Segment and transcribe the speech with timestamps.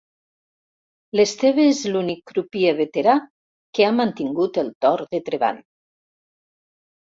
[1.19, 3.15] L'Esteve és l'únic crupier veterà
[3.79, 5.63] que ha mantingut el torn de treball.